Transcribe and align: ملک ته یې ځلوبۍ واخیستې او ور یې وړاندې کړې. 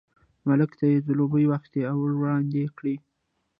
ملک 0.47 0.71
ته 0.79 0.85
یې 0.91 1.03
ځلوبۍ 1.07 1.45
واخیستې 1.47 1.81
او 1.91 1.97
ور 2.01 2.11
یې 2.13 2.17
وړاندې 2.19 2.61
کړې. 2.77 2.95